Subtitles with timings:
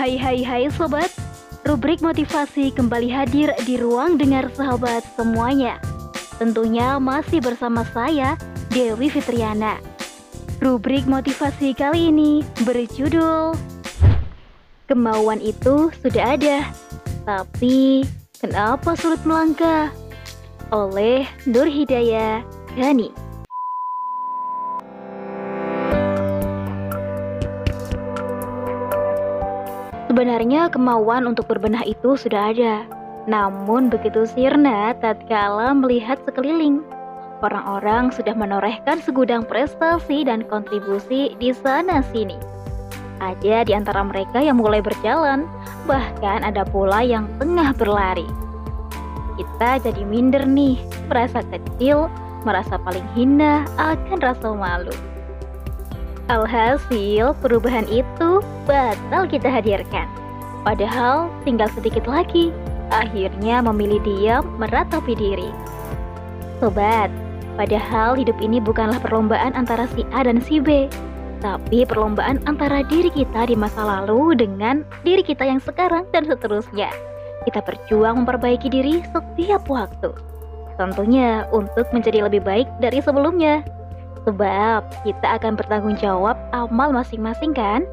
[0.00, 1.12] Hai hai hai sobat,
[1.68, 5.76] rubrik motivasi kembali hadir di ruang dengar sahabat semuanya.
[6.40, 8.32] Tentunya masih bersama saya,
[8.72, 9.76] Dewi Fitriana.
[10.56, 13.52] Rubrik motivasi kali ini berjudul
[14.88, 16.64] Kemauan itu sudah ada,
[17.28, 18.00] tapi
[18.40, 19.92] kenapa sulit melangkah?
[20.72, 22.40] Oleh Nur Hidayah
[22.72, 23.19] Gani.
[30.20, 32.84] Sebenarnya kemauan untuk berbenah itu sudah ada,
[33.24, 36.84] namun begitu sirna tatkala melihat sekeliling.
[37.40, 42.36] Orang-orang sudah menorehkan segudang prestasi dan kontribusi di sana-sini.
[43.16, 45.48] Ada di antara mereka yang mulai berjalan,
[45.88, 48.28] bahkan ada pula yang tengah berlari.
[49.40, 50.76] Kita jadi minder nih,
[51.08, 52.12] merasa kecil,
[52.44, 54.92] merasa paling hina, akan rasa malu.
[56.30, 60.06] Alhasil, perubahan itu batal kita hadirkan.
[60.62, 62.54] Padahal tinggal sedikit lagi,
[62.94, 65.50] akhirnya memilih diam meratapi diri.
[66.62, 67.10] Sobat,
[67.58, 70.86] padahal hidup ini bukanlah perlombaan antara si A dan si B,
[71.42, 76.94] tapi perlombaan antara diri kita di masa lalu dengan diri kita yang sekarang dan seterusnya.
[77.42, 80.14] Kita berjuang memperbaiki diri setiap waktu.
[80.78, 83.66] Tentunya untuk menjadi lebih baik dari sebelumnya.
[84.28, 87.88] Sebab kita akan bertanggung jawab amal masing-masing kan?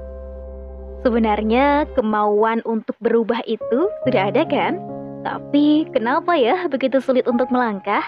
[1.05, 4.75] Sebenarnya kemauan untuk berubah itu sudah ada kan?
[5.23, 8.03] Tapi kenapa ya begitu sulit untuk melangkah?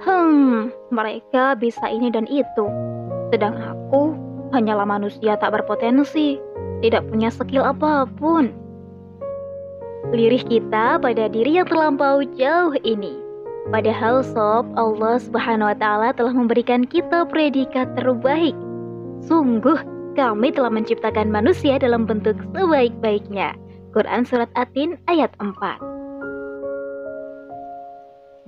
[0.00, 2.64] Hmm, mereka bisa ini dan itu.
[3.28, 4.16] Sedang aku
[4.56, 6.40] hanyalah manusia tak berpotensi,
[6.80, 8.54] tidak punya skill apa pun.
[10.08, 13.27] Lirih kita pada diri yang terlampau jauh ini
[13.68, 18.56] Padahal sob, Allah Subhanahu wa taala telah memberikan kita predikat terbaik.
[19.20, 19.76] Sungguh
[20.16, 23.52] kami telah menciptakan manusia dalam bentuk sebaik-baiknya.
[23.92, 25.52] Quran surat Atin ayat 4.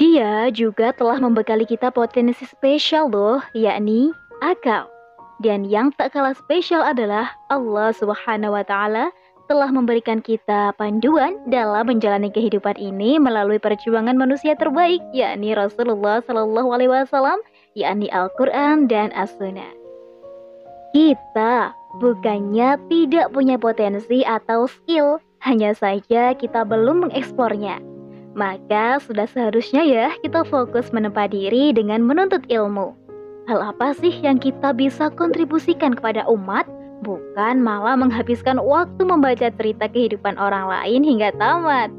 [0.01, 4.89] Dia juga telah membekali kita potensi spesial loh, yakni akal.
[5.45, 9.13] Dan yang tak kalah spesial adalah Allah Subhanahu wa taala
[9.51, 16.71] telah memberikan kita panduan dalam menjalani kehidupan ini melalui perjuangan manusia terbaik, yakni Rasulullah Shallallahu
[16.71, 17.43] Alaihi Wasallam,
[17.75, 19.75] yakni Al-Quran dan As-Sunnah.
[20.95, 27.83] Kita bukannya tidak punya potensi atau skill, hanya saja kita belum mengekspornya.
[28.39, 32.95] Maka sudah seharusnya ya kita fokus menempa diri dengan menuntut ilmu.
[33.51, 39.89] Hal apa sih yang kita bisa kontribusikan kepada umat bukan malah menghabiskan waktu membaca cerita
[39.89, 41.91] kehidupan orang lain hingga tamat.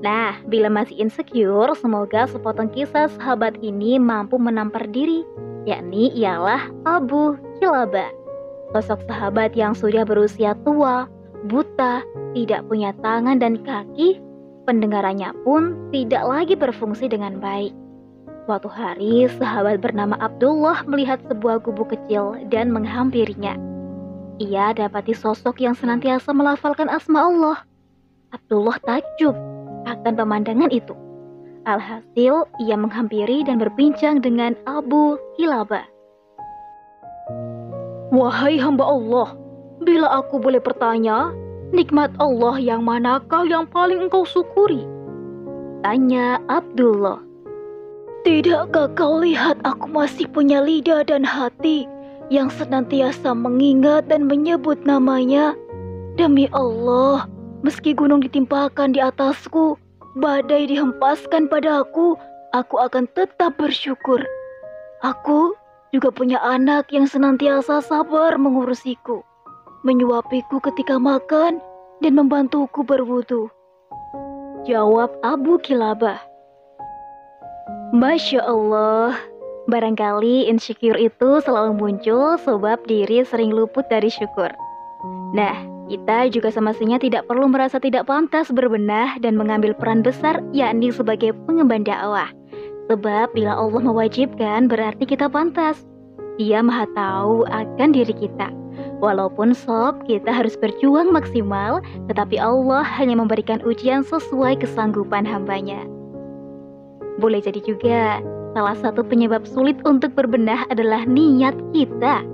[0.00, 5.28] Nah, bila masih insecure, semoga sepotong kisah sahabat ini mampu menampar diri,
[5.68, 8.08] yakni ialah Abu Kilaba.
[8.72, 11.04] Sosok sahabat yang sudah berusia tua,
[11.52, 12.00] buta,
[12.32, 14.16] tidak punya tangan dan kaki,
[14.64, 17.76] pendengarannya pun tidak lagi berfungsi dengan baik.
[18.48, 23.69] Suatu hari, sahabat bernama Abdullah melihat sebuah gubuk kecil dan menghampirinya.
[24.40, 27.60] Ia dapati sosok yang senantiasa melafalkan asma Allah.
[28.32, 29.36] Abdullah takjub
[29.84, 30.96] akan pemandangan itu.
[31.68, 35.84] Alhasil, ia menghampiri dan berbincang dengan Abu Hilabah.
[38.16, 39.36] Wahai hamba Allah,
[39.84, 41.36] bila aku boleh bertanya,
[41.76, 44.88] nikmat Allah yang manakah yang paling engkau syukuri?
[45.84, 47.20] Tanya Abdullah.
[48.24, 51.84] Tidakkah kau lihat aku masih punya lidah dan hati
[52.30, 55.58] yang senantiasa mengingat dan menyebut namanya.
[56.14, 57.26] Demi Allah,
[57.66, 59.74] meski gunung ditimpakan di atasku,
[60.16, 62.14] badai dihempaskan padaku,
[62.54, 64.22] aku akan tetap bersyukur.
[65.02, 65.58] Aku
[65.90, 69.26] juga punya anak yang senantiasa sabar mengurusiku,
[69.82, 71.58] menyuapiku ketika makan,
[72.00, 73.50] dan membantuku berwudu.
[74.68, 76.20] Jawab Abu Kilabah.
[77.90, 79.18] Masya Allah,
[79.68, 84.48] Barangkali insecure itu selalu muncul sebab diri sering luput dari syukur.
[85.36, 85.52] Nah,
[85.90, 91.36] kita juga semestinya tidak perlu merasa tidak pantas berbenah dan mengambil peran besar yakni sebagai
[91.44, 92.30] pengemban dakwah.
[92.88, 95.82] Sebab bila Allah mewajibkan berarti kita pantas.
[96.40, 98.48] Dia maha tahu akan diri kita.
[99.04, 105.84] Walaupun sob kita harus berjuang maksimal, tetapi Allah hanya memberikan ujian sesuai kesanggupan hambanya.
[107.20, 112.26] Boleh jadi juga Salah satu penyebab sulit untuk berbenah adalah niat kita.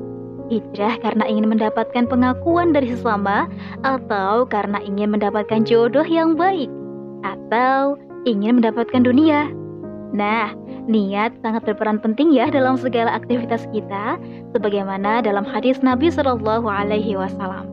[0.48, 3.50] Hijrah karena ingin mendapatkan pengakuan dari sesama,
[3.84, 6.70] atau karena ingin mendapatkan jodoh yang baik,
[7.26, 9.50] atau ingin mendapatkan dunia.
[10.14, 10.54] Nah,
[10.86, 14.16] niat sangat berperan penting ya dalam segala aktivitas kita,
[14.54, 17.66] sebagaimana dalam hadis Nabi Shallallahu Alaihi Wasallam.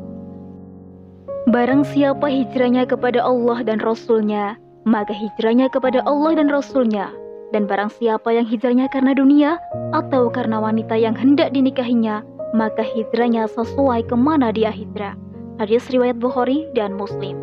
[1.47, 7.22] Barang siapa hijrahnya kepada Allah dan Rasulnya, maka hijrahnya kepada Allah dan Rasulnya.
[7.53, 9.61] Dan barang siapa yang hijrahnya karena dunia
[9.93, 12.25] atau karena wanita yang hendak dinikahinya,
[12.57, 15.13] maka hijrahnya sesuai ke mana dia hijrah.
[15.61, 17.37] Hadis riwayat Bukhari dan Muslim.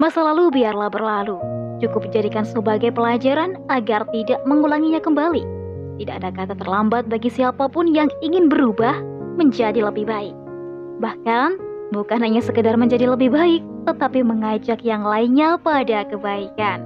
[0.00, 1.36] Masa lalu biarlah berlalu,
[1.84, 5.61] cukup dijadikan sebagai pelajaran agar tidak mengulanginya kembali.
[6.00, 8.96] Tidak ada kata terlambat bagi siapa pun yang ingin berubah
[9.36, 10.34] menjadi lebih baik.
[11.00, 11.50] Bahkan,
[11.92, 16.84] bukan hanya sekedar menjadi lebih baik, tetapi mengajak yang lainnya pada kebaikan.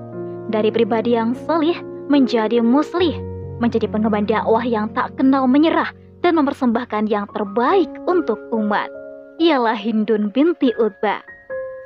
[0.50, 3.18] Dari pribadi yang salih menjadi muslih,
[3.58, 5.90] menjadi pengemban dakwah yang tak kenal menyerah
[6.22, 8.90] dan mempersembahkan yang terbaik untuk umat.
[9.36, 11.35] Ialah Hindun binti Utbah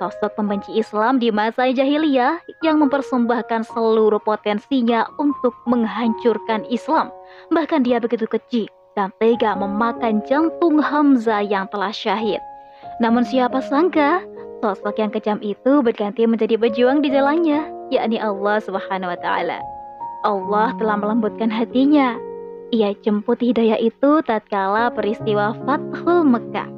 [0.00, 7.12] sosok pembenci Islam di masa jahiliyah yang mempersembahkan seluruh potensinya untuk menghancurkan Islam.
[7.52, 8.64] Bahkan dia begitu keji
[8.97, 12.41] dan tega memakan jantung Hamzah yang telah syahid.
[13.05, 14.25] Namun siapa sangka
[14.64, 19.61] sosok yang kejam itu berganti menjadi pejuang di jalannya, yakni Allah Subhanahu wa taala.
[20.25, 22.17] Allah telah melembutkan hatinya.
[22.70, 26.69] Ia jemput hidayah itu tatkala peristiwa Fathul Mekah.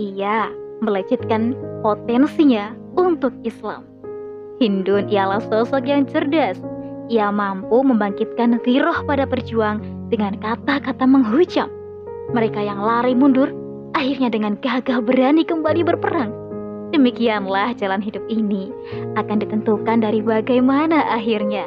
[0.00, 0.50] Ia
[0.82, 1.54] melecehkan
[1.84, 3.86] potensinya untuk Islam.
[4.62, 6.58] Hindun ialah sosok yang cerdas.
[7.10, 11.68] Ia mampu membangkitkan giroh pada perjuang dengan kata-kata menghujam.
[12.32, 13.52] Mereka yang lari mundur,
[13.92, 16.32] akhirnya dengan gagah berani kembali berperang.
[16.94, 18.70] Demikianlah jalan hidup ini
[19.18, 21.66] akan ditentukan dari bagaimana akhirnya.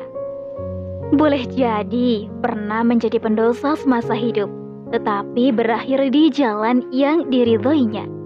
[1.13, 4.47] Boleh jadi pernah menjadi pendosa semasa hidup,
[4.95, 8.16] tetapi berakhir di jalan yang diridhoinya.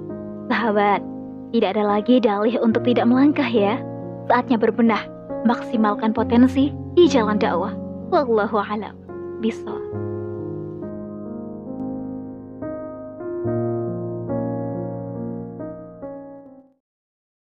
[0.49, 1.03] Sahabat,
[1.51, 3.77] tidak ada lagi dalih untuk tidak melangkah ya.
[4.31, 5.03] Saatnya berbenah,
[5.43, 7.75] maksimalkan potensi di jalan dakwah.
[8.09, 8.95] Wallahu a'lam
[9.44, 10.10] bishawab.